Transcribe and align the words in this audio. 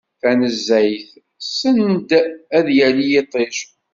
Tanezzayt, 0.21 1.09
send 1.57 2.09
ad 2.57 2.63
d-yali 2.67 3.05
yiṭij. 3.11 3.55